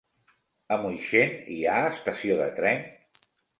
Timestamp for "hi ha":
1.57-1.77